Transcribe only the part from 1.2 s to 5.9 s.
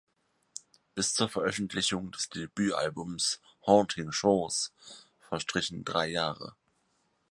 Veröffentlichung des Debütalbums "Haunting Shores" verstrichen